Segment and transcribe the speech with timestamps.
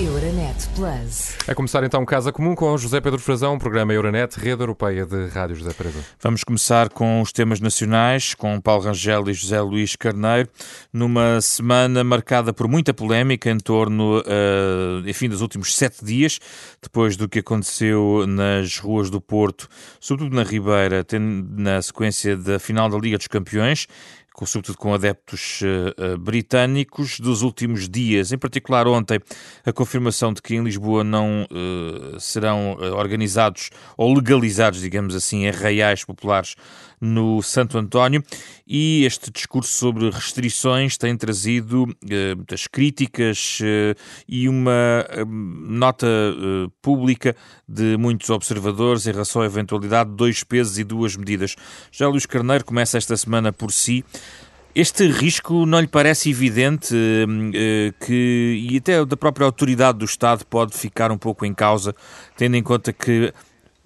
[0.00, 1.36] Euronet Plus.
[1.46, 5.58] A começar então Casa Comum com José Pedro Frazão, programa Euronet, rede europeia de rádios
[5.58, 6.00] José Pedro.
[6.22, 10.48] Vamos começar com os temas nacionais, com Paulo Rangel e José Luís Carneiro,
[10.90, 16.38] numa semana marcada por muita polémica em torno, uh, enfim, dos últimos sete dias,
[16.80, 19.68] depois do que aconteceu nas ruas do Porto,
[20.00, 21.04] sobretudo na Ribeira,
[21.50, 23.86] na sequência da final da Liga dos Campeões,
[24.40, 29.20] com, sobretudo com adeptos uh, britânicos dos últimos dias, em particular ontem,
[29.66, 33.68] a confirmação de que em Lisboa não uh, serão organizados
[33.98, 36.54] ou legalizados, digamos assim, arraiais populares
[37.00, 38.22] no Santo António
[38.66, 46.06] e este discurso sobre restrições tem trazido uh, muitas críticas uh, e uma uh, nota
[46.82, 47.34] pública
[47.66, 51.56] de muitos observadores em relação à eventualidade de dois pesos e duas medidas.
[51.90, 54.04] Já Luís Carneiro começa esta semana por si.
[54.74, 56.94] Este risco não lhe parece evidente
[58.06, 61.92] que, e até da própria autoridade do Estado pode ficar um pouco em causa,
[62.36, 63.32] tendo em conta que,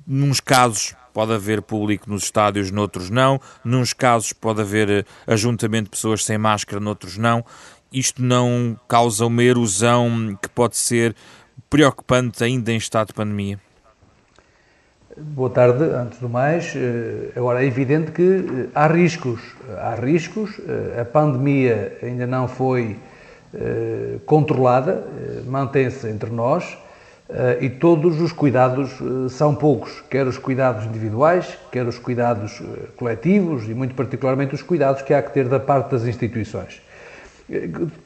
[0.06, 3.40] nos casos pode haver público nos estádios, noutros não.
[3.64, 7.44] Nos casos pode haver eh, ajuntamento de pessoas sem máscara, noutros não.
[7.90, 11.14] Isto não causa uma erosão que pode ser
[11.70, 13.60] preocupante ainda em estado de pandemia?
[15.16, 16.74] Boa tarde, antes do mais.
[16.74, 19.40] Eh, agora, é evidente que eh, há riscos.
[19.78, 20.60] Há riscos.
[21.00, 22.98] A pandemia ainda não foi
[24.26, 25.06] controlada,
[25.46, 26.76] mantém-se entre nós
[27.61, 32.67] e todos os cuidados uh, são poucos, quer os cuidados individuais, quer os cuidados uh,
[32.97, 36.83] coletivos e, muito particularmente, os cuidados que há que ter da parte das instituições.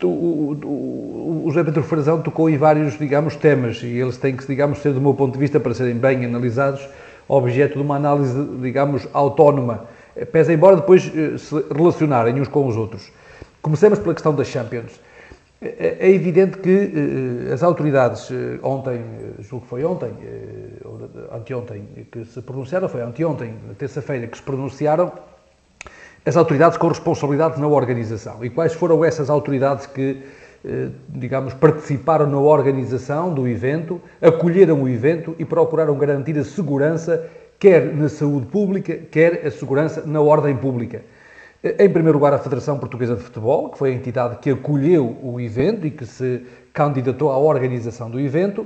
[0.02, 4.92] O José Pedro Frazão tocou em vários, digamos, temas e eles têm que, digamos, ser,
[4.92, 6.88] do meu ponto de vista, para serem bem analisados,
[7.26, 9.84] objeto de uma análise, digamos, autónoma,
[10.32, 13.12] pese embora depois se relacionarem uns com os outros.
[13.62, 15.00] Comecemos pela questão das Champions.
[15.60, 16.92] É, é evidente que
[17.48, 20.12] eh, as autoridades eh, ontem, eh, julgo que foi ontem,
[21.32, 25.10] anteontem, que se pronunciaram, foi anteontem, terça-feira, que se pronunciaram,
[26.24, 28.44] as autoridades com responsabilidade na organização.
[28.44, 30.22] E quais foram essas autoridades que,
[31.08, 37.26] digamos, participaram na organização do evento, acolheram o evento e procuraram garantir a segurança,
[37.58, 41.02] quer na saúde pública, quer a segurança na ordem pública.
[41.60, 45.40] Em primeiro lugar, a Federação Portuguesa de Futebol, que foi a entidade que acolheu o
[45.40, 46.42] evento e que se
[46.72, 48.64] candidatou à organização do evento,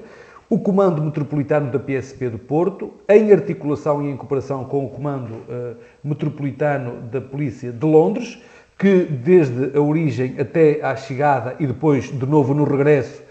[0.51, 5.33] o Comando Metropolitano da PSP do Porto, em articulação e em cooperação com o Comando
[5.33, 8.43] uh, Metropolitano da Polícia de Londres,
[8.79, 13.23] que desde a origem até à chegada e depois de novo no regresso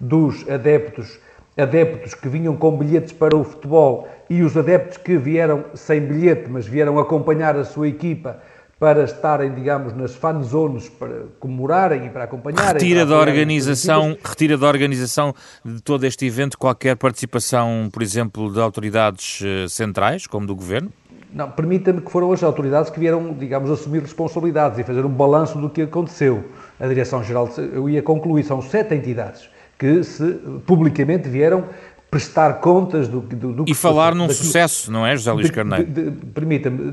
[0.00, 1.20] dos adeptos,
[1.58, 6.48] adeptos que vinham com bilhetes para o futebol e os adeptos que vieram sem bilhete,
[6.48, 8.40] mas vieram acompanhar a sua equipa
[8.80, 12.72] para estarem, digamos, nas fan zones para comemorarem e para acompanharem.
[12.72, 18.58] Retira da organização, retira da organização de todo este evento qualquer participação, por exemplo, de
[18.58, 20.90] autoridades eh, centrais, como do governo?
[21.30, 25.58] Não, permita-me que foram as autoridades que vieram, digamos, assumir responsabilidades e fazer um balanço
[25.58, 26.42] do que aconteceu.
[26.80, 30.34] A Direção-Geral, eu ia concluir, são sete entidades que se
[30.66, 31.64] publicamente vieram
[32.10, 35.86] prestar contas do, do, do E falar num daquilo, sucesso, não é, José Luís Carneiro?
[36.34, 36.92] Permita-me,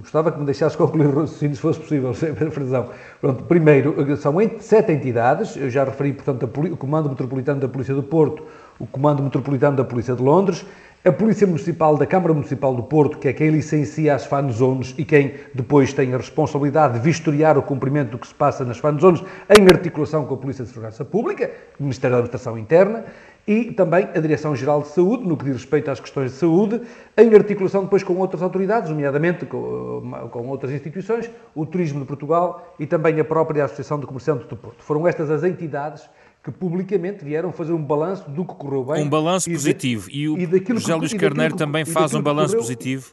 [0.00, 2.90] gostava que me deixasse concluir o raciocínio, se fosse possível, sem razão.
[3.20, 8.02] Pronto, primeiro, são sete entidades, eu já referi, portanto, o Comando Metropolitano da Polícia do
[8.02, 8.44] Porto,
[8.78, 10.64] o Comando Metropolitano da Polícia de Londres,
[11.04, 14.94] a Polícia Municipal da Câmara Municipal do Porto, que é quem licencia as fan zones
[14.96, 18.78] e quem depois tem a responsabilidade de vistoriar o cumprimento do que se passa nas
[18.78, 21.50] fan zones, em articulação com a Polícia de Segurança Pública,
[21.80, 23.04] o Ministério da Administração Interna,
[23.46, 26.80] e também a Direção-Geral de Saúde, no que diz respeito às questões de saúde,
[27.16, 32.74] em articulação depois com outras autoridades, nomeadamente com, com outras instituições, o Turismo de Portugal
[32.78, 34.82] e também a própria Associação de Comerciantes do Porto.
[34.82, 36.08] Foram estas as entidades
[36.42, 39.04] que publicamente vieram fazer um balanço do que correu bem.
[39.04, 40.08] Um balanço positivo.
[40.10, 43.12] E o e José Luís Carneiro também faz um balanço positivo.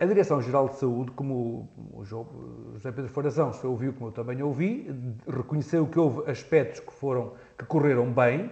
[0.00, 4.88] A Direção-Geral de Saúde, como o José Pedro Forazão se ouviu, como eu também ouvi,
[5.26, 8.48] reconheceu que houve aspectos que, foram, que correram bem,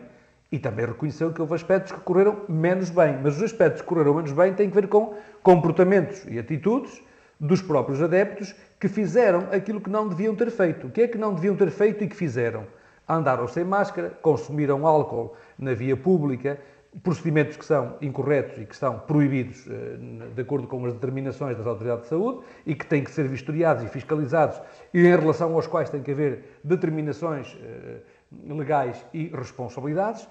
[0.53, 4.15] e também reconheceu que houve aspectos que correram menos bem, mas os aspectos que correram
[4.15, 7.01] menos bem têm que ver com comportamentos e atitudes
[7.39, 10.89] dos próprios adeptos que fizeram aquilo que não deviam ter feito.
[10.89, 12.67] O que é que não deviam ter feito e que fizeram?
[13.09, 16.59] Andaram sem máscara, consumiram álcool na via pública,
[17.03, 19.97] procedimentos que são incorretos e que estão proibidos eh,
[20.35, 23.85] de acordo com as determinações das autoridades de saúde e que têm que ser vistoriados
[23.85, 24.61] e fiscalizados
[24.93, 28.01] e em relação aos quais tem que haver determinações eh,
[28.49, 30.29] legais e responsabilidades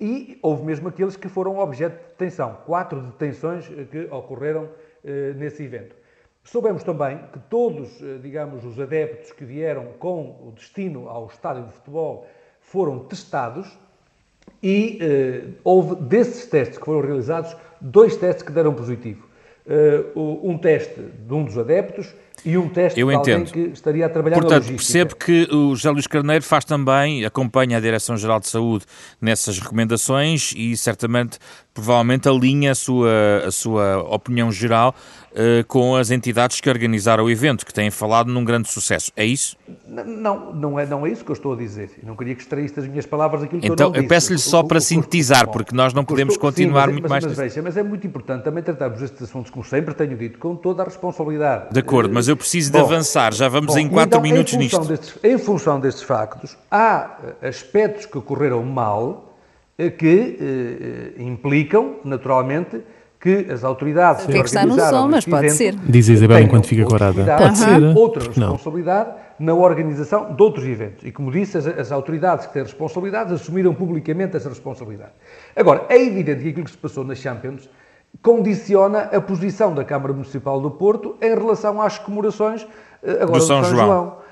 [0.00, 2.58] e houve mesmo aqueles que foram objeto de detenção.
[2.66, 4.68] Quatro detenções eh, que ocorreram
[5.04, 5.94] eh, nesse evento.
[6.42, 11.64] Soubemos também que todos, eh, digamos, os adeptos que vieram com o destino ao estádio
[11.64, 12.26] de futebol
[12.60, 13.78] foram testados
[14.62, 19.26] e uh, houve desses testes que foram realizados, dois testes que deram positivo.
[19.66, 22.14] Uh, um teste de um dos adeptos
[22.44, 23.46] e um teste Eu de entendo.
[23.46, 25.06] alguém que estaria a trabalhar Portanto, na logística.
[25.08, 28.84] percebo que o José Luís Carneiro faz também, acompanha a Direção-Geral de Saúde
[29.18, 31.38] nessas recomendações e certamente,
[31.74, 33.10] provavelmente, alinha a sua,
[33.46, 34.94] a sua opinião geral
[35.32, 39.10] uh, com as entidades que organizaram o evento, que têm falado num grande sucesso.
[39.16, 39.56] É isso?
[39.86, 41.90] Não, não é, não é isso que eu estou a dizer.
[42.00, 44.04] Eu não queria que extraísse das minhas palavras aquilo que então, eu não disse.
[44.04, 46.48] eu peço-lhe só O- para o- o- sintetizar, bom, porque nós não o podemos estou-
[46.48, 49.50] continuar sim, muito mas, mais Mas, veja, mas é muito importante também tratarmos estes assuntos,
[49.50, 51.72] como sempre tenho dito, com toda a responsabilidade.
[51.72, 53.34] De acordo, mas eu preciso de Bom, avançar.
[53.34, 54.78] Já vamos Bom, em quatro então, minutos em nisto.
[54.84, 59.33] Destes, em função destes factos, há eh, aspectos que ocorreram mal
[59.76, 62.80] que eh, eh, implicam, naturalmente,
[63.20, 65.74] que as autoridades que está no som, mas pode evento ser.
[65.88, 67.24] Diz a Isabel enquanto fica corada.
[67.38, 67.82] Pode ser.
[67.96, 68.52] Outra Porque não?
[68.52, 71.04] responsabilidade na organização de outros eventos.
[71.04, 75.12] E, como disse, as, as autoridades que têm responsabilidades assumiram publicamente essa responsabilidade.
[75.56, 77.68] Agora, é evidente que aquilo que se passou na Champions
[78.22, 82.66] condiciona a posição da Câmara Municipal do Porto em relação às comemorações
[83.02, 84.04] eh, agora Do São João.
[84.04, 84.23] Bom,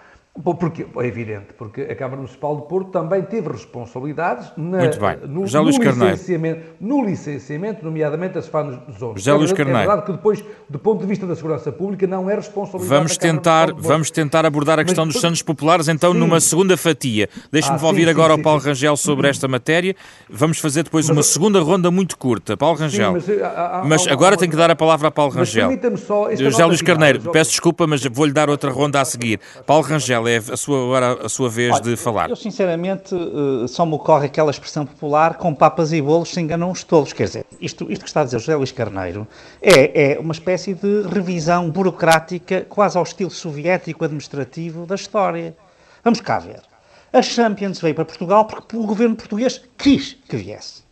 [0.43, 5.17] Porque, é evidente, porque a Câmara Municipal do Porto também teve responsabilidades na, Muito bem.
[5.29, 9.17] no, José Luís no licenciamento, no licenciamento, nomeadamente das fanas de zonas.
[9.23, 9.81] José Luís é, Carneiro.
[9.81, 13.19] É verdade que depois, do ponto de vista da segurança pública, não é responsabilidade Vamos
[13.19, 16.19] tentar, vamos tentar abordar a questão Mas, dos Santos Populares então sim.
[16.19, 17.29] numa segunda fatia.
[17.53, 18.61] Deixe-me Ah, ouvir sim, agora sim, o Paulo.
[18.63, 19.95] Rangel sobre esta matéria.
[20.31, 22.57] Vamos fazer depois uma segunda ronda muito curta.
[22.57, 23.13] Paulo Rangel.
[23.13, 25.69] mas, há- há- Mas há- agora tenho que dar a palavra a Paulo Mas Rangel.
[25.69, 29.39] permita-me só José Luís Carneiro, peço desculpa, mas vou-lhe dar outra ronda a seguir.
[29.67, 32.31] Paulo Rangel, é a sua, agora a sua vez de falar.
[32.31, 36.71] Eu, sinceramente, eh, só me ocorre aquela expressão popular: com papas e bolos se enganam
[36.71, 37.13] os tolos.
[37.13, 39.27] Quer dizer, isto, isto que está a dizer José Luís Carneiro
[39.61, 45.57] é, é uma espécie de revisão burocrática, quase ao estilo soviético administrativo da história.
[46.05, 46.61] Vamos cá ver.
[47.13, 50.83] A Champions veio para Portugal porque o governo português quis que viesse.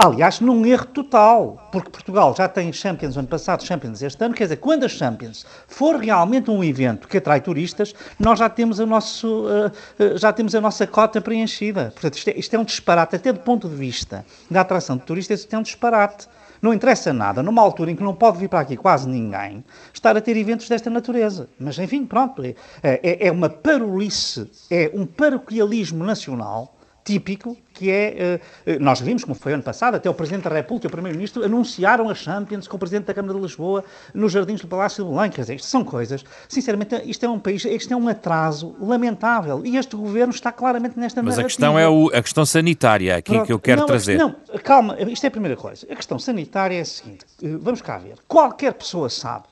[0.00, 4.44] Aliás, num erro total, porque Portugal já tem Champions ano passado, Champions este ano, quer
[4.44, 8.86] dizer, quando a Champions for realmente um evento que atrai turistas, nós já temos, o
[8.86, 11.90] nosso, eh, eh, já temos a nossa cota preenchida.
[11.90, 15.02] Portanto, isto é, isto é um disparate, até do ponto de vista da atração de
[15.02, 16.28] turistas, isto é um disparate.
[16.62, 20.16] Não interessa nada, numa altura em que não pode vir para aqui quase ninguém, estar
[20.16, 21.48] a ter eventos desta natureza.
[21.58, 22.54] Mas, enfim, pronto, é,
[22.84, 26.77] é, é uma parolice, é um paroquialismo nacional
[27.12, 30.86] típico, que é, eh, nós vimos como foi ano passado, até o Presidente da República
[30.86, 33.82] e o Primeiro-Ministro anunciaram a Champions com o Presidente da Câmara de Lisboa
[34.12, 37.38] nos jardins do Palácio de Belém, quer dizer, isto são coisas, sinceramente, isto é um
[37.38, 41.78] país, isto é um atraso lamentável, e este Governo está claramente nesta Mas a questão
[41.78, 43.46] é o- a questão sanitária aqui Pronto.
[43.46, 44.18] que eu quero Não, trazer.
[44.18, 45.86] Não, calma, isto é a primeira coisa.
[45.90, 48.16] A questão sanitária é a seguinte: eh, vamos cá ver.
[48.28, 49.46] Qualquer pessoa sabe,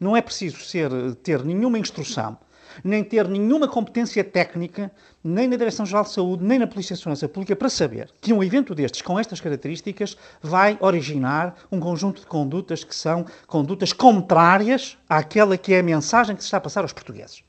[0.00, 2.38] não é preciso ser, eh, ter nenhuma instrução,
[2.82, 4.90] nem ter nenhuma competência técnica,
[5.22, 8.42] nem na Direção-Geral de Saúde, nem na Polícia de Segurança Pública, para saber que um
[8.42, 14.98] evento destes, com estas características, vai originar um conjunto de condutas que são condutas contrárias
[15.08, 17.42] àquela que é a mensagem que se está a passar aos portugueses.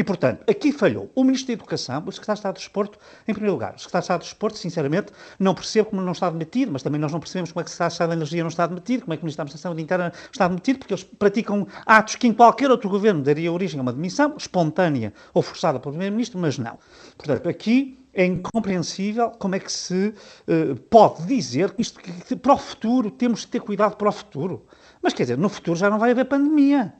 [0.00, 2.98] E, portanto, aqui falhou o Ministro da Educação, o Secretário de Estado do Desporto,
[3.28, 3.74] em primeiro lugar.
[3.74, 6.98] O Secretário de Estado do Desporto, sinceramente, não percebo como não está demitido, mas também
[6.98, 9.02] nós não percebemos como é que o Secretário de Estado da Energia não está demitido,
[9.02, 12.26] como é que o Ministro da Administração Interna está demitido, porque eles praticam atos que
[12.26, 16.56] em qualquer outro governo daria origem a uma demissão, espontânea ou forçada pelo Primeiro-Ministro, mas
[16.56, 16.78] não.
[17.18, 20.14] Portanto, aqui é incompreensível como é que se
[20.48, 24.12] eh, pode dizer isto que, que para o futuro temos de ter cuidado para o
[24.12, 24.64] futuro.
[25.02, 26.94] Mas quer dizer, no futuro já não vai haver pandemia.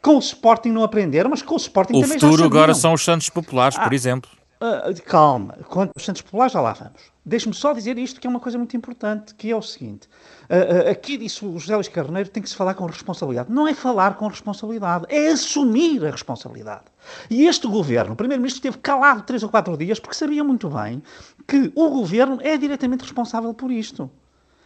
[0.00, 2.92] Com o Sporting não aprenderam, mas com o Sporting O também já futuro agora são
[2.92, 4.30] os Santos Populares, por exemplo.
[4.60, 7.12] Ah, calma, quanto aos Santos Populares, já lá vamos.
[7.24, 10.08] Deixe-me só dizer isto, que é uma coisa muito importante, que é o seguinte.
[10.50, 13.52] Ah, ah, aqui disse o José Luís Carneiro, tem que se falar com responsabilidade.
[13.52, 16.86] Não é falar com responsabilidade, é assumir a responsabilidade.
[17.30, 21.02] E este governo, o Primeiro-Ministro esteve calado três ou quatro dias, porque sabia muito bem
[21.46, 24.10] que o governo é diretamente responsável por isto.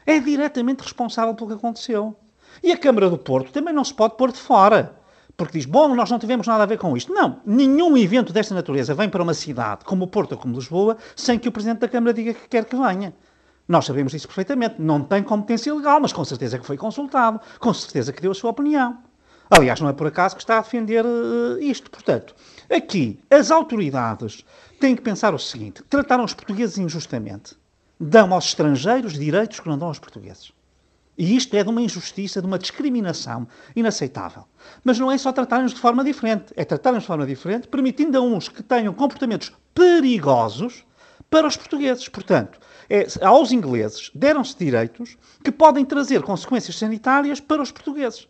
[0.06, 2.16] É diretamente responsável pelo que aconteceu.
[2.62, 5.01] E a Câmara do Porto também não se pode pôr de fora.
[5.36, 7.12] Porque diz, bom, nós não tivemos nada a ver com isto.
[7.12, 11.38] Não, nenhum evento desta natureza vem para uma cidade como Porto ou como Lisboa sem
[11.38, 13.14] que o Presidente da Câmara diga que quer que venha.
[13.66, 14.76] Nós sabemos isso perfeitamente.
[14.78, 18.34] Não tem competência legal, mas com certeza que foi consultado, com certeza que deu a
[18.34, 18.98] sua opinião.
[19.50, 21.90] Aliás, não é por acaso que está a defender uh, isto.
[21.90, 22.34] Portanto,
[22.70, 24.44] aqui, as autoridades
[24.80, 27.54] têm que pensar o seguinte: trataram os portugueses injustamente.
[28.00, 30.52] Dão aos estrangeiros direitos que não dão aos portugueses.
[31.16, 34.44] E isto é de uma injustiça, de uma discriminação inaceitável.
[34.82, 38.20] Mas não é só tratarem-nos de forma diferente, é tratarem-nos de forma diferente, permitindo a
[38.20, 40.84] uns que tenham comportamentos perigosos
[41.28, 42.08] para os portugueses.
[42.08, 48.26] Portanto, é, aos ingleses deram-se direitos que podem trazer consequências sanitárias para os portugueses.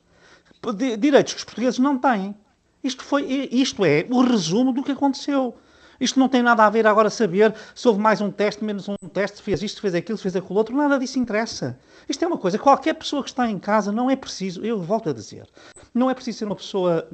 [0.98, 2.34] Direitos que os portugueses não têm.
[2.82, 5.56] Isto, foi, isto é o resumo do que aconteceu.
[6.02, 8.96] Isto não tem nada a ver agora saber se houve mais um teste, menos um
[8.96, 10.76] teste, se fez isto, se fez aquilo, se fez aquilo outro.
[10.76, 11.78] Nada disso interessa.
[12.08, 15.10] Isto é uma coisa, qualquer pessoa que está em casa não é preciso, eu volto
[15.10, 15.48] a dizer,
[15.94, 17.08] não é preciso ser uma pessoa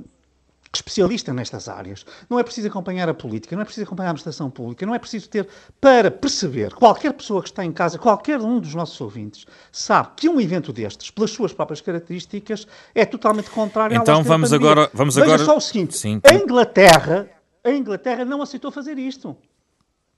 [0.75, 2.05] especialista nestas áreas.
[2.29, 4.99] Não é preciso acompanhar a política, não é preciso acompanhar a administração pública, não é
[4.99, 5.49] preciso ter
[5.81, 6.75] para perceber.
[6.75, 10.73] Qualquer pessoa que está em casa, qualquer um dos nossos ouvintes, sabe que um evento
[10.73, 15.45] destes, pelas suas próprias características, é totalmente contrário então, vamos agora, vamos Veja agora.
[15.45, 16.21] só o seguinte: Sim.
[16.23, 17.29] a Inglaterra,
[17.65, 19.37] a Inglaterra não aceitou fazer isto.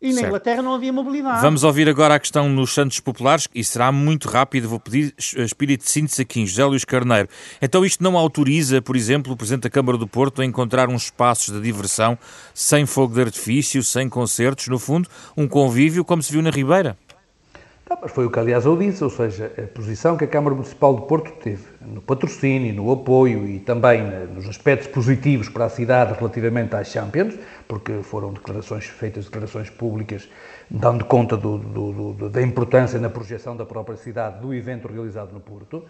[0.03, 0.27] E na certo.
[0.29, 1.43] Inglaterra não havia mobilidade.
[1.43, 4.67] Vamos ouvir agora a questão nos Santos Populares e será muito rápido.
[4.67, 7.29] Vou pedir espírito de síntese aqui, José Luís Carneiro.
[7.61, 11.05] Então isto não autoriza, por exemplo, o Presidente da Câmara do Porto a encontrar uns
[11.05, 12.19] espaços de diversão
[12.55, 15.07] sem fogo de artifício, sem concertos, no fundo,
[15.37, 16.97] um convívio como se viu na Ribeira?
[17.91, 20.55] Não, mas foi o que, aliás, eu disse, ou seja, a posição que a Câmara
[20.55, 24.01] Municipal de Porto teve no patrocínio, no apoio e também
[24.33, 27.35] nos aspectos positivos para a cidade relativamente às Champions,
[27.67, 30.29] porque foram declarações feitas, declarações públicas,
[30.71, 35.33] dando conta do, do, do, da importância na projeção da própria cidade do evento realizado
[35.33, 35.85] no Porto,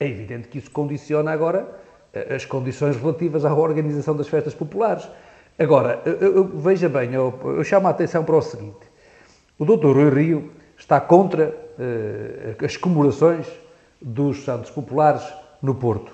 [0.00, 1.68] é evidente que isso condiciona agora
[2.12, 5.08] eh, as condições relativas à organização das festas populares.
[5.56, 8.90] Agora, eu, eu, veja bem, eu, eu chamo a atenção para o seguinte,
[9.56, 9.92] o Dr.
[9.92, 13.46] Rui Rio está contra uh, as comemorações
[14.00, 15.22] dos Santos Populares
[15.62, 16.12] no Porto.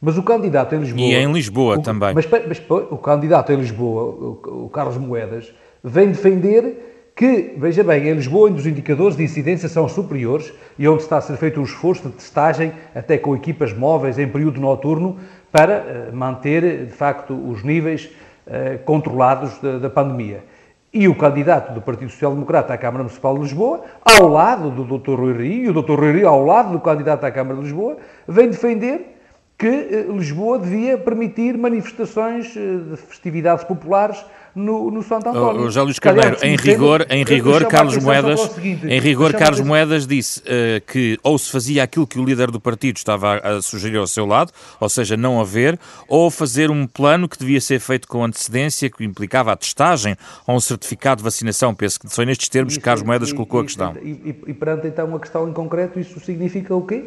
[0.00, 1.02] Mas o candidato em Lisboa...
[1.02, 2.14] E em Lisboa o, também.
[2.14, 8.08] Mas, mas, o candidato em Lisboa, o, o Carlos Moedas, vem defender que, veja bem,
[8.08, 11.58] em Lisboa, onde os indicadores de incidência são superiores e onde está a ser feito
[11.58, 15.18] um esforço de testagem, até com equipas móveis em período noturno,
[15.50, 18.10] para uh, manter, de facto, os níveis
[18.46, 20.44] uh, controlados da, da pandemia
[20.92, 24.98] e o candidato do Partido Social Democrata à Câmara Municipal de Lisboa, ao lado do
[24.98, 25.14] Dr.
[25.14, 25.98] Rui Rio, e o Dr.
[25.98, 29.16] Rui Rio ao lado do candidato à Câmara de Lisboa, vem defender
[29.58, 34.24] que eh, Lisboa devia permitir manifestações eh, de festividades populares
[34.56, 35.60] no, no Santo António.
[35.60, 40.06] Oh, José Luís Carneiro, em rigor, em rigor Carlos Moedas, seguinte, em rigor Carlos Moedas
[40.06, 43.62] disse uh, que ou se fazia aquilo que o líder do partido estava a, a,
[43.62, 47.78] sugerir ao seu lado, ou seja, não haver, ou fazer um plano que devia ser
[47.80, 51.74] feito com antecedência, que implicava a testagem ou um certificado de vacinação.
[51.74, 53.94] Penso que foi nestes termos isso, que Carlos Moedas e, colocou a questão.
[54.02, 57.04] E, e, e perante então a questão em concreto, isso significa o quê?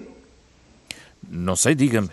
[1.27, 2.09] Não sei, diga-me.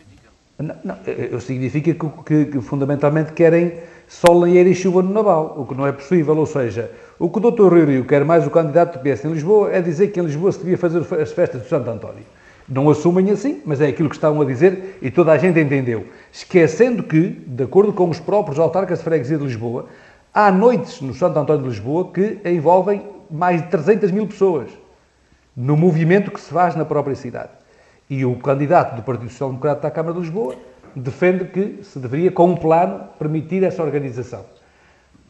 [0.59, 3.75] Não, não, significa que, que, que fundamentalmente querem
[4.09, 6.37] sol, lenheira e chuva no Naval, o que não é possível.
[6.37, 7.69] Ou seja, o que o Dr.
[7.69, 10.53] Rui Rio quer mais o candidato do PS em Lisboa é dizer que em Lisboa
[10.53, 12.25] se devia fazer as festas de Santo António.
[12.69, 16.07] Não assumem assim, mas é aquilo que estavam a dizer e toda a gente entendeu.
[16.33, 19.87] Esquecendo que, de acordo com os próprios autarcas de freguesia de Lisboa,
[20.35, 24.69] há noites no Santo António de Lisboa que envolvem mais de 300 mil pessoas
[25.57, 27.51] no movimento que se faz na própria cidade.
[28.11, 30.55] E o candidato do Partido Social Democrata à Câmara de Lisboa
[31.01, 34.45] defende que se deveria, com um plano, permitir essa organização.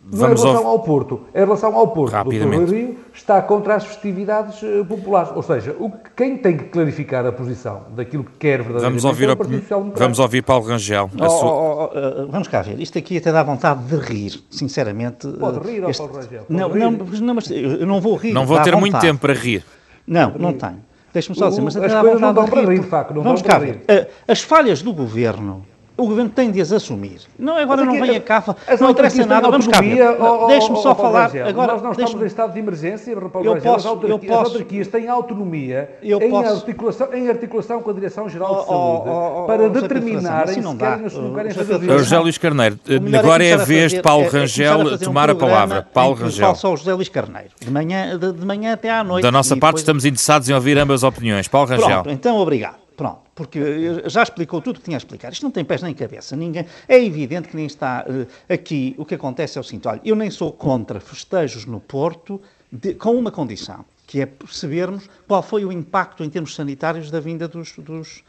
[0.09, 0.73] Vamos em relação ao...
[0.75, 2.73] ao Porto, em relação ao Porto, o Dr.
[2.73, 5.33] Rio está contra as festividades eh, populares.
[5.35, 9.05] Ou seja, o que, quem tem que clarificar a posição daquilo que quer verdadeiramente vamos
[9.05, 11.11] ouvir é o Partido Social Vamos ouvir Paulo Rangel.
[11.21, 11.51] Oh, sua...
[11.51, 12.81] oh, oh, oh, vamos cá ver.
[12.81, 15.27] Isto aqui até dá vontade de rir, sinceramente.
[15.27, 15.99] Pode rir, este...
[15.99, 16.45] Paulo Rangel.
[16.45, 16.79] Pode não, rir.
[16.79, 18.33] Não, não, mas eu não vou rir.
[18.33, 18.81] Não vou ter vontade.
[18.81, 19.65] muito tempo para rir.
[20.07, 20.86] Não, não tenho.
[21.17, 23.15] Deixe-me só dizer, mas as coisas não dão para rir, de facto.
[23.23, 23.81] Vamos cá ver.
[23.89, 25.65] Eh, as falhas do governo
[25.97, 27.21] o governo tem de as assumir.
[27.39, 28.45] Não, agora não venha cá,
[28.79, 29.81] não interessa nada, vamos cá.
[29.81, 31.31] Deixe-me só falar.
[31.37, 34.41] Agora, nós não estamos em estado de emergência, Paulo eu posso, as, autarquias, eu posso,
[34.41, 39.09] as autarquias têm autonomia eu em, posso, articulação, em articulação com a Direção-Geral de Saúde
[39.09, 42.79] oh, oh, para determinarem se querem ou se não querem fazer José Luís Carneiro,
[43.19, 45.83] agora é a vez de Paulo Rangel tomar a palavra.
[45.83, 46.55] Paulo Rangel.
[46.55, 49.23] só o José Luís Carneiro, de manhã, de, manhã até à noite.
[49.23, 51.49] Da nossa parte estamos interessados em ouvir ambas opiniões.
[51.49, 52.03] Paulo Rangel.
[52.03, 52.86] Pronto, então obrigado.
[52.97, 53.61] Pronto, porque
[54.07, 55.31] já explicou tudo o que tinha a explicar.
[55.31, 56.35] Isto não tem pés nem cabeça.
[56.35, 56.65] Ninguém...
[56.89, 58.95] É evidente que nem está uh, aqui.
[58.97, 62.41] O que acontece é o seguinte: olha, eu nem sou contra festejos no Porto
[62.73, 67.21] de, com uma condição, que é percebermos qual foi o impacto em termos sanitários da
[67.21, 68.25] vinda dos, dos,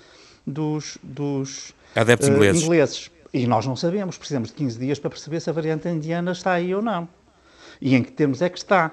[0.45, 2.63] dos, dos adeptos uh, ingleses.
[2.63, 3.11] ingleses.
[3.33, 6.51] E nós não sabemos, precisamos de 15 dias para perceber se a variante indiana está
[6.53, 7.07] aí ou não.
[7.79, 8.91] E em que termos é que está.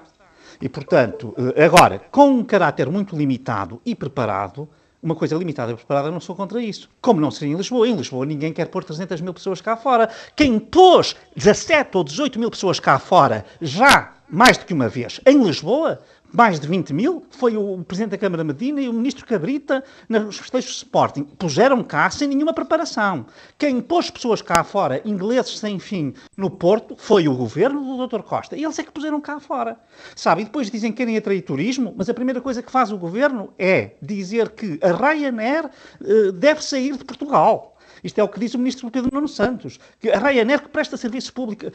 [0.61, 4.69] E, portanto, eh, agora, com um caráter muito limitado e preparado,
[5.05, 6.89] uma coisa limitada e preparada, não sou contra isso.
[6.99, 7.87] Como não seria em Lisboa.
[7.87, 10.09] Em Lisboa ninguém quer pôr 300 mil pessoas cá fora.
[10.35, 15.19] Quem pôs 17 ou 18 mil pessoas cá fora já mais do que uma vez
[15.25, 15.99] em Lisboa
[16.35, 20.37] mais de 20 mil, foi o Presidente da Câmara Medina e o Ministro Cabrita nos
[20.37, 21.23] festejos de Sporting.
[21.23, 23.25] Puseram cá sem nenhuma preparação.
[23.57, 28.21] Quem pôs pessoas cá fora, ingleses sem fim, no Porto, foi o governo do Dr.
[28.21, 28.57] Costa.
[28.57, 29.79] E eles é que puseram cá fora.
[30.13, 30.41] Sabe?
[30.41, 33.53] E depois dizem que querem atrair turismo, mas a primeira coisa que faz o governo
[33.57, 35.65] é dizer que a Ryanair
[36.01, 37.74] uh, deve sair de Portugal.
[38.05, 39.79] Isto é o que diz o ministro Pedro Nuno Santos.
[39.99, 41.65] Que a Ryanair que presta serviço público,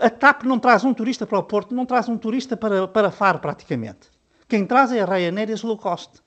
[0.00, 3.10] a TAP não traz um turista para o Porto, não traz um turista para, para
[3.10, 4.06] Faro, praticamente.
[4.46, 6.22] Quem traz é a Ryanair e a low cost.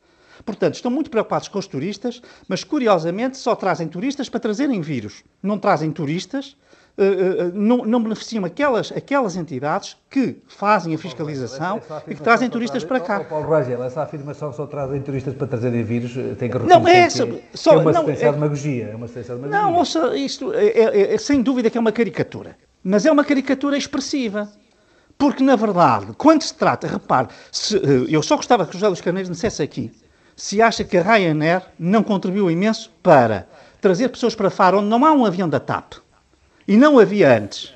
[0.45, 5.23] Portanto, estão muito preocupados com os turistas, mas curiosamente só trazem turistas para trazerem vírus.
[5.41, 6.57] Não trazem turistas
[6.97, 12.15] Uh, uh, não, não, beneficiam aquelas, aquelas entidades que fazem a fiscalização essa, essa e
[12.15, 13.25] que trazem turistas traz, para cá.
[13.25, 16.99] Oh, Paulo Rangel, essa afirmação só trazem turistas para trazerem vírus tem que não, é,
[16.99, 18.85] essa, que, só, que é uma não, é, de demagogia.
[18.85, 19.49] É uma demagogia.
[19.49, 22.55] Não, ouça, isto é, é, é, sem dúvida que é uma caricatura.
[22.81, 24.49] Mas é uma caricatura expressiva.
[25.17, 27.77] Porque, na verdade, quando se trata, repare, se,
[28.09, 29.91] eu só gostava que o José Luís Carneiro dissesse aqui
[30.35, 33.47] se acha que a Ryanair não contribuiu imenso para
[33.79, 35.93] trazer pessoas para Faro onde não há um avião da TAP.
[36.67, 37.74] E não havia antes.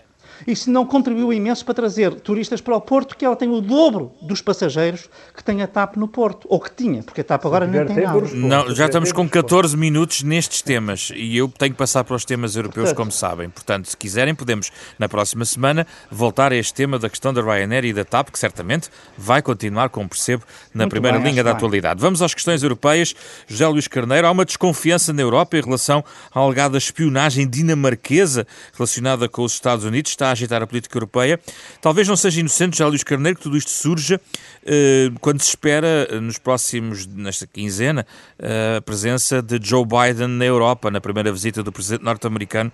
[0.50, 4.12] Isso não contribuiu imenso para trazer turistas para o Porto, que ela tem o dobro
[4.20, 6.48] dos passageiros que tem a TAP no Porto.
[6.50, 8.20] Ou que tinha, porque a TAP agora nem tem nada.
[8.34, 12.25] Não, já estamos com 14 minutos nestes temas e eu tenho que passar para os
[12.25, 13.48] temas europeus, como sabem.
[13.48, 17.86] Portanto, se quiserem, podemos, na próxima semana, voltar a este tema da questão da Ryanair
[17.86, 21.51] e da TAP, que certamente vai continuar, como percebo, na Muito primeira bem, linha da
[21.51, 21.58] bem.
[21.58, 22.01] atualidade.
[22.01, 23.13] Vamos às questões europeias.
[23.48, 26.03] José Luís Carneiro, há uma desconfiança na Europa em relação
[26.34, 30.10] à alegada espionagem dinamarquesa relacionada com os Estados Unidos.
[30.12, 31.39] Está a agitar a política europeia.
[31.81, 34.19] Talvez não seja inocente, já Luís Carneiro, que tudo isto surja
[34.65, 38.05] eh, quando se espera, eh, nos próximos, nesta quinzena,
[38.38, 42.72] eh, a presença de Joe Biden na Europa, na primeira visita do presidente norte-americano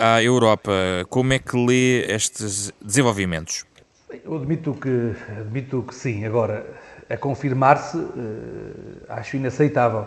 [0.00, 0.72] à Europa.
[1.08, 3.64] Como é que lê estes desenvolvimentos?
[4.24, 6.24] Eu admito que, admito que sim.
[6.24, 6.66] Agora,
[7.08, 7.98] a confirmar-se,
[9.08, 10.06] acho inaceitável.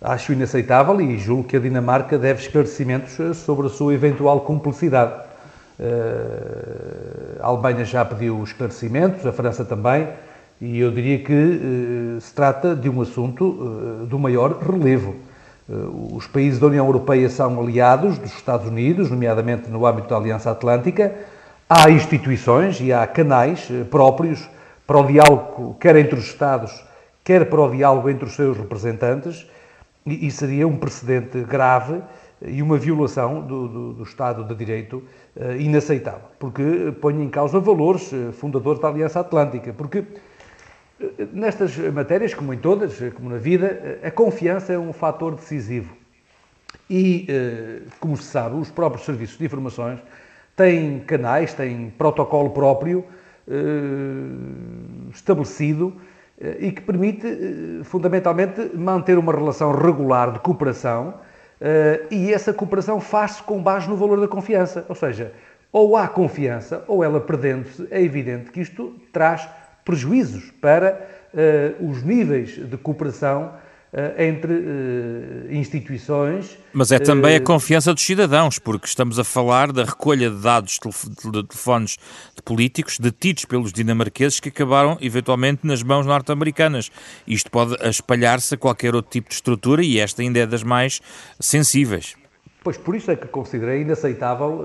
[0.00, 5.22] Acho inaceitável e julgo que a Dinamarca deve esclarecimentos sobre a sua eventual cumplicidade.
[5.78, 10.08] Uh, a Alemanha já pediu esclarecimentos, a França também,
[10.60, 15.16] e eu diria que uh, se trata de um assunto uh, do maior relevo.
[16.16, 20.50] os países da União Europeia são aliados dos Estados Unidos, nomeadamente no âmbito da Aliança
[20.50, 21.12] Atlântica.
[21.68, 24.48] Há instituições e há canais próprios
[24.86, 26.84] para o diálogo, quer entre os Estados,
[27.24, 29.46] quer para o diálogo entre os seus representantes,
[30.06, 32.02] e seria um precedente grave
[32.46, 35.02] e uma violação do, do, do Estado de Direito
[35.36, 40.06] uh, inaceitável, porque põe em causa valores uh, fundadores da Aliança Atlântica, porque uh,
[41.32, 45.94] nestas matérias, como em todas, como na vida, a confiança é um fator decisivo.
[46.90, 47.26] E,
[47.98, 50.00] como se sabe, os próprios serviços de informações
[50.54, 53.06] têm canais, têm protocolo próprio
[55.14, 55.94] estabelecido
[56.58, 57.26] e que permite,
[57.84, 61.33] fundamentalmente, manter uma relação regular de cooperação Uh,
[62.10, 64.84] e essa cooperação faz-se com base no valor da confiança.
[64.88, 65.32] Ou seja,
[65.72, 69.48] ou há confiança, ou ela perdendo-se, é evidente que isto traz
[69.84, 71.00] prejuízos para
[71.34, 73.52] uh, os níveis de cooperação
[74.18, 74.52] entre
[75.50, 76.58] instituições.
[76.72, 80.78] Mas é também a confiança dos cidadãos, porque estamos a falar da recolha de dados
[80.82, 81.96] de telefones
[82.34, 86.90] de políticos detidos pelos dinamarqueses que acabaram eventualmente nas mãos norte-americanas.
[87.26, 91.00] Isto pode espalhar-se a qualquer outro tipo de estrutura e esta ainda é das mais
[91.38, 92.16] sensíveis.
[92.64, 94.64] Pois por isso é que considerei inaceitável,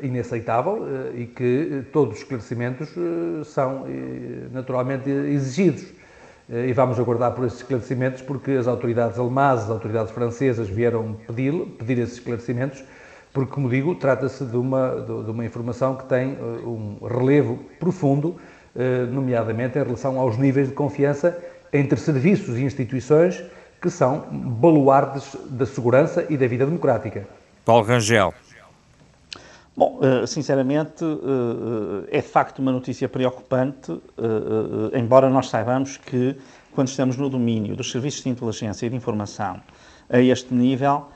[0.00, 2.88] inaceitável e que todos os esclarecimentos
[3.44, 3.84] são
[4.52, 5.99] naturalmente exigidos.
[6.50, 11.52] E vamos aguardar por esses esclarecimentos porque as autoridades alemãs, as autoridades francesas vieram pedir,
[11.78, 12.82] pedir esses esclarecimentos
[13.32, 14.90] porque, como digo, trata-se de uma,
[15.24, 18.36] de uma informação que tem um relevo profundo,
[19.12, 21.38] nomeadamente em relação aos níveis de confiança
[21.72, 23.42] entre serviços e instituições
[23.80, 27.26] que são baluardes da segurança e da vida democrática.
[27.64, 28.34] Paulo Rangel.
[29.80, 33.98] Bom, eh, sinceramente, eh, eh, é de facto uma notícia preocupante,
[34.92, 36.36] embora nós saibamos que,
[36.74, 39.58] quando estamos no domínio dos serviços de inteligência e de informação
[40.10, 41.08] a este nível,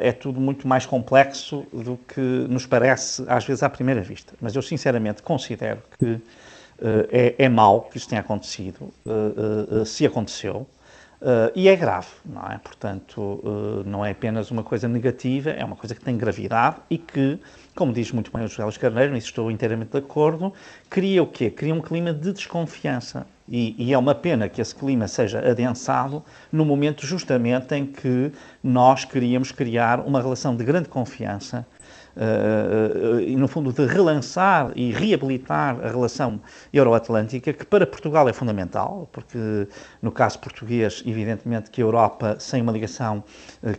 [0.00, 4.32] é tudo muito mais complexo do que nos parece, às vezes, à primeira vista.
[4.40, 6.18] Mas eu, sinceramente, considero que
[7.12, 7.50] é, é
[7.90, 8.90] que isto tenha acontecido,
[9.84, 10.66] se aconteceu,
[11.26, 12.56] Uh, e é grave, não é?
[12.58, 16.96] Portanto, uh, não é apenas uma coisa negativa, é uma coisa que tem gravidade e
[16.96, 17.40] que,
[17.74, 20.52] como diz muito bem o José Luís Carneiro, nisso estou inteiramente de acordo,
[20.88, 21.50] cria o quê?
[21.50, 23.26] Cria um clima de desconfiança.
[23.48, 28.30] E, e, é uma pena que esse clima seja adensado no momento justamente em que
[28.62, 31.66] nós queríamos criar uma relação de grande confiança
[32.16, 36.40] uh, e, no fundo, de relançar e reabilitar a relação
[36.72, 39.68] euroatlântica, que para Portugal é fundamental, porque
[40.02, 43.22] no caso português, evidentemente que a Europa, sem uma ligação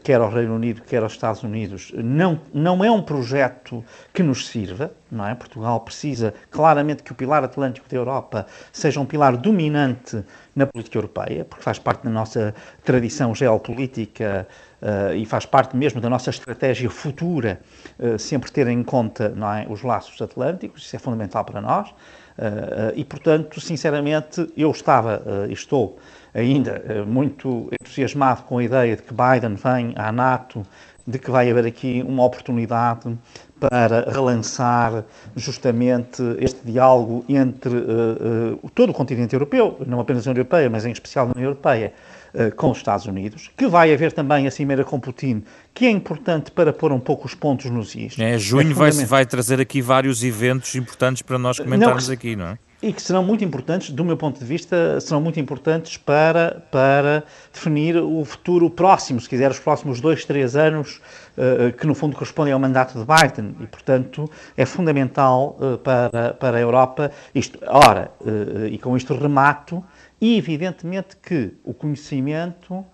[0.04, 4.48] quer ao Reino Unido, quer aos Estados Unidos, não, não é um projeto que nos
[4.48, 5.34] sirva, não é?
[5.36, 10.24] Portugal precisa claramente que o pilar atlântico da Europa seja um pilar dominante
[10.56, 14.48] na política europeia, porque faz parte da nossa tradição geopolítica
[14.82, 17.60] uh, e faz parte mesmo da nossa estratégia futura,
[18.00, 21.90] uh, sempre ter em conta é, os laços atlânticos, isso é fundamental para nós.
[21.90, 25.98] Uh, e, portanto, sinceramente, eu estava estou
[26.34, 30.64] ainda muito entusiasmado com a ideia de que Biden vem à NATO,
[31.08, 33.18] de que vai haver aqui uma oportunidade
[33.60, 40.32] para relançar justamente este diálogo entre uh, uh, todo o continente europeu, não apenas a
[40.32, 41.94] União Europeia, mas em especial a União Europeia,
[42.38, 45.90] uh, com os Estados Unidos, que vai haver também a cimeira com Putin, que é
[45.90, 48.18] importante para pôr um pouco os pontos nos is.
[48.20, 52.36] É, junho é vai, vai trazer aqui vários eventos importantes para nós comentarmos não, aqui,
[52.36, 52.58] não é?
[52.82, 57.24] e que serão muito importantes, do meu ponto de vista, serão muito importantes para, para
[57.52, 61.02] definir o futuro próximo, se quiser, os próximos dois, três anos,
[61.38, 63.56] uh, que no fundo correspondem ao mandato de Biden.
[63.60, 67.58] E, portanto, é fundamental uh, para, para a Europa isto.
[67.66, 69.84] Ora, uh, e com isto remato,
[70.20, 72.86] e evidentemente que o conhecimento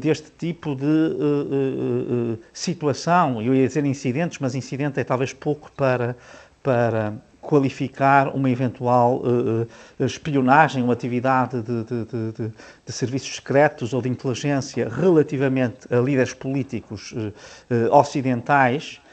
[0.00, 6.16] deste tipo de situação, eu ia dizer incidentes, mas incidente é talvez pouco para,
[6.62, 7.12] para
[7.46, 12.52] qualificar uma eventual uh, espionagem, uma atividade de, de, de,
[12.84, 17.32] de, serviços secretos ou de inteligência relativamente a líderes políticos uh,
[17.92, 19.00] ocidentais.
[19.00, 19.05] Uh,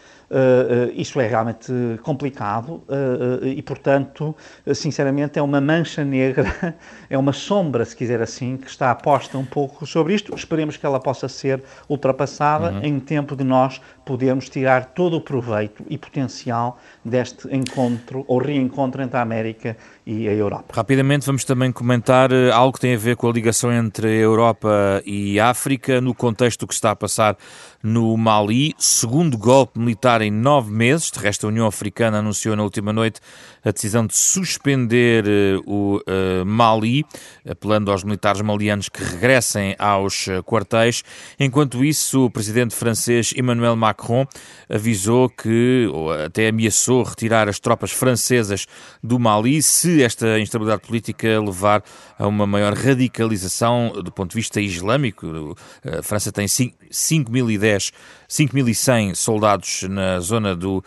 [0.95, 4.35] isso é realmente complicado uh, e, portanto,
[4.73, 6.75] sinceramente, é uma mancha negra,
[7.09, 10.33] é uma sombra, se quiser assim, que está aposta um pouco sobre isto.
[10.35, 12.83] Esperemos que ela possa ser ultrapassada uhum.
[12.83, 19.01] em tempo de nós podermos tirar todo o proveito e potencial deste encontro ou reencontro
[19.01, 20.73] entre a América e a Europa.
[20.73, 25.01] Rapidamente vamos também comentar algo que tem a ver com a ligação entre a Europa
[25.05, 27.37] e a África no contexto do que está a passar
[27.81, 31.11] no Mali, segundo golpe militar em nove meses.
[31.11, 33.19] De resto, a União Africana anunciou na última noite
[33.63, 37.05] a decisão de suspender uh, o uh, Mali,
[37.47, 41.03] apelando aos militares malianos que regressem aos quartéis.
[41.39, 44.25] Enquanto isso, o presidente francês Emmanuel Macron
[44.69, 48.65] avisou que, ou até ameaçou retirar as tropas francesas
[49.03, 51.84] do Mali se esta instabilidade política levar
[52.17, 55.56] a uma maior radicalização do ponto de vista islâmico.
[55.86, 57.91] A França tem 5.010
[58.33, 60.83] 5.100 soldados na zona do uh,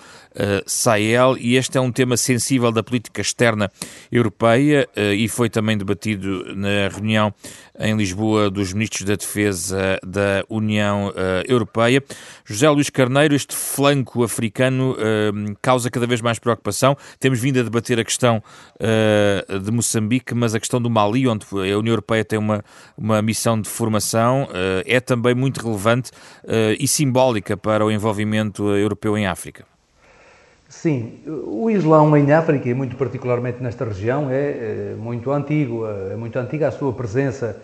[0.67, 3.71] Sahel e este é um tema sensível da política externa
[4.11, 7.33] europeia uh, e foi também debatido na reunião
[7.79, 11.13] em Lisboa dos ministros da Defesa da União uh,
[11.47, 12.03] Europeia.
[12.45, 14.97] José Luís Carneiro, este flanco africano
[15.61, 16.97] causa cada vez mais preocupação.
[17.19, 18.43] Temos vindo a debater a questão
[19.63, 22.65] de Moçambique, mas a questão do Mali, onde a União Europeia tem uma,
[22.97, 24.49] uma missão de formação,
[24.85, 26.13] é também muito relevante
[26.79, 29.65] e simbólica para o envolvimento europeu em África?
[30.69, 36.17] Sim, o Islão em África, e muito particularmente nesta região, é, é muito antigo, é
[36.17, 37.61] muito antiga a sua presença,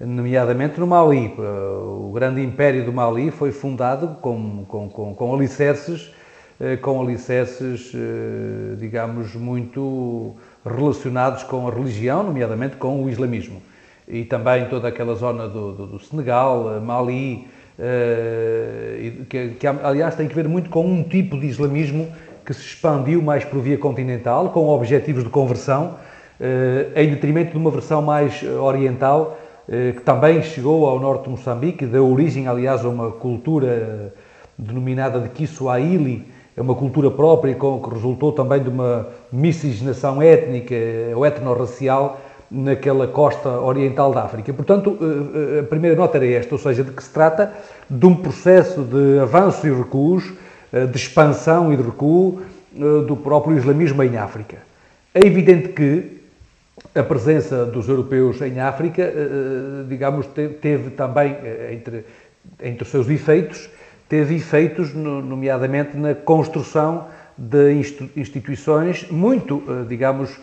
[0.00, 1.34] nomeadamente no Mali.
[1.38, 6.10] O grande império do Mali foi fundado com, com, com, com alicerces,
[6.58, 10.34] eh, com alicerces, eh, digamos, muito
[10.64, 13.60] relacionados com a religião, nomeadamente com o islamismo.
[14.08, 17.55] E também toda aquela zona do, do, do Senegal, Mali, eh,
[19.28, 22.08] que, que, aliás tem que ver muito com um tipo de islamismo
[22.44, 25.96] que se expandiu mais por via continental, com objetivos de conversão,
[26.40, 29.36] eh, em detrimento de uma versão mais oriental,
[29.68, 34.14] eh, que também chegou ao norte de Moçambique, deu origem, aliás, a uma cultura
[34.56, 36.24] denominada de Kiswahili,
[36.56, 40.74] é uma cultura própria que resultou também de uma miscigenação étnica
[41.14, 42.18] ou etnorracial
[42.50, 44.52] naquela costa oriental da África.
[44.52, 47.52] Portanto, eh, eh, a primeira nota era esta, ou seja, de que se trata
[47.88, 50.32] de um processo de avanço e recuos,
[50.72, 52.42] eh, de expansão e de recuo
[53.06, 54.58] do próprio islamismo em África.
[55.14, 56.20] É evidente que
[56.94, 59.10] a presença dos europeus em África,
[59.88, 60.26] digamos,
[60.60, 61.34] teve também,
[61.72, 62.04] entre,
[62.62, 63.70] entre os seus efeitos,
[64.10, 67.06] teve efeitos, nomeadamente, na construção
[67.38, 67.72] de
[68.14, 70.36] instituições muito, digamos,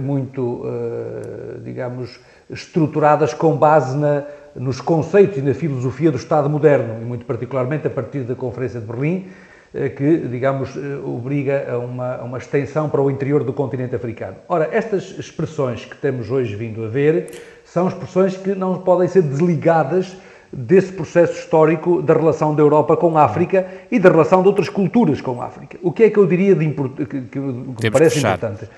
[0.00, 2.18] muito, eh, digamos,
[2.50, 7.86] estruturadas com base na, nos conceitos e na filosofia do Estado moderno, e muito particularmente
[7.86, 9.26] a partir da Conferência de Berlim,
[9.74, 10.70] eh, que, digamos,
[11.04, 14.36] obriga a uma, a uma extensão para o interior do continente africano.
[14.48, 17.30] Ora, estas expressões que temos hoje vindo a ver
[17.64, 20.16] são expressões que não podem ser desligadas
[20.52, 24.68] desse processo histórico da relação da Europa com a África e da relação de outras
[24.68, 25.78] culturas com a África.
[25.82, 27.40] O que é que eu diria de que, que,
[27.80, 28.68] que parece importante?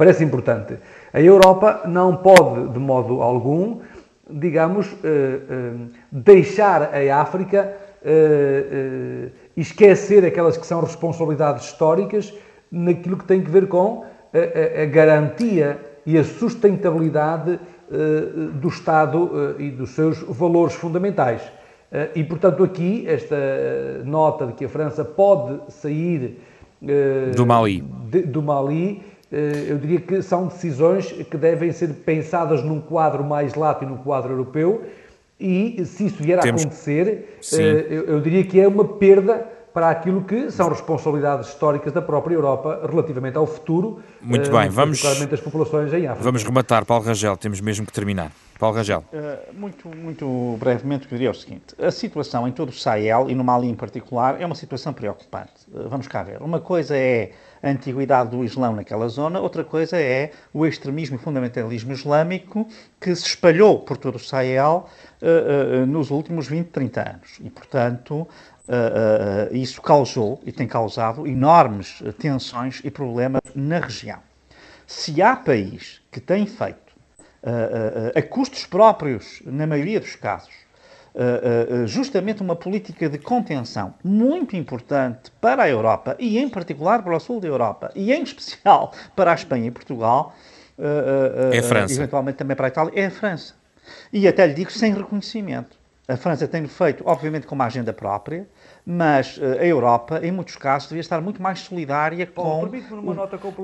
[0.00, 0.78] Parece importante.
[1.12, 3.80] A Europa não pode, de modo algum,
[4.30, 12.32] digamos, uh, uh, deixar a África uh, esquecer aquelas que são responsabilidades históricas
[12.72, 17.60] naquilo que tem que ver com a, garantia e a sustentabilidade
[18.54, 21.42] do Estado e dos seus valores fundamentais.
[22.14, 23.36] E, portanto, aqui, esta
[24.04, 26.40] nota de que a França pode sair
[27.34, 32.62] do Mali, de, do Mali eh, eu diria que são decisões que devem ser pensadas
[32.64, 34.84] num quadro mais lato e num quadro europeu,
[35.38, 36.62] e se isso vier a Temos...
[36.62, 41.92] acontecer, eh, eu, eu diria que é uma perda para aquilo que são responsabilidades históricas
[41.92, 46.24] da própria Europa relativamente ao futuro, Muito bem, vamos, particularmente das populações em África.
[46.24, 48.32] Vamos rematar, Paulo Rangel, temos mesmo que terminar.
[48.58, 49.02] Paulo Rangel.
[49.12, 53.34] Uh, muito, muito brevemente, eu diria o seguinte: a situação em todo o Sahel e
[53.34, 55.52] no Mali em particular é uma situação preocupante.
[55.72, 56.42] Uh, vamos cá ver.
[56.42, 57.30] Uma coisa é
[57.62, 62.66] a antiguidade do Islão naquela zona, outra coisa é o extremismo e fundamentalismo islâmico
[63.00, 64.88] que se espalhou por todo o Sahel
[65.20, 67.38] uh, nos últimos 20, 30 anos.
[67.40, 68.26] E, portanto,
[68.70, 74.20] Uh, uh, isso causou e tem causado enormes tensões e problemas na região.
[74.86, 76.92] Se há país que tem feito
[77.42, 80.54] uh, a custos próprios, na maioria dos casos,
[81.86, 87.20] justamente uma política de contenção muito importante para a Europa e, em particular, para o
[87.20, 90.34] sul da Europa e, em especial, para a Espanha e Portugal,
[91.52, 91.94] é a França.
[91.94, 93.54] eventualmente também para a Itália, é a França.
[94.12, 95.76] E até lhe digo sem reconhecimento.
[96.06, 98.48] A França tem feito, obviamente, com uma agenda própria,
[98.90, 102.68] mas uh, a Europa, em muitos casos, devia estar muito mais solidária com.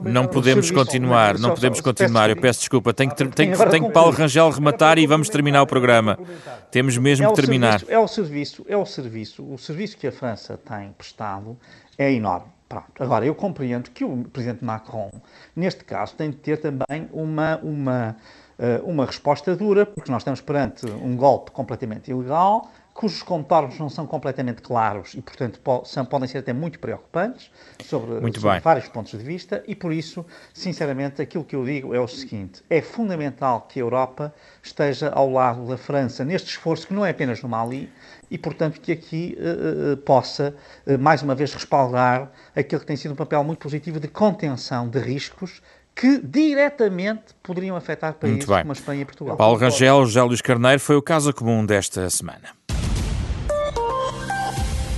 [0.04, 2.30] Não podemos continuar, não podemos continuar.
[2.30, 5.66] Eu peço desculpa, tenho que, tenho, tenho que Paulo Rangel rematar e vamos terminar o
[5.66, 6.18] programa.
[6.70, 7.82] Temos mesmo é que terminar.
[7.88, 9.44] É o serviço, é o serviço.
[9.44, 11.56] O serviço que a França tem prestado
[11.98, 12.46] é enorme.
[12.68, 12.86] Pronto.
[12.98, 15.10] Agora, eu compreendo que o Presidente Macron,
[15.54, 18.16] neste caso, tem de ter também uma, uma
[18.58, 23.90] eh, uma resposta dura, porque nós estamos perante um golpe completamente ilegal, cujos contornos não
[23.90, 27.50] são completamente claros e, portanto, são, podem ser até muito preocupantes
[27.84, 31.94] sobre, muito sobre vários pontos de vista, e por isso, sinceramente, aquilo que eu digo
[31.94, 36.86] é o seguinte: é fundamental que a Europa esteja ao lado da França neste esforço,
[36.86, 37.92] que não é apenas no Mali,
[38.30, 40.56] e, portanto, que aqui uh, possa,
[40.86, 44.88] uh, mais uma vez, respaldar aquilo que tem sido um papel muito positivo de contenção
[44.88, 45.60] de riscos
[45.94, 49.36] que diretamente poderiam afetar países como a Espanha e Portugal.
[49.36, 52.65] Paulo Rangel, José Luís Carneiro foi o caso comum desta semana.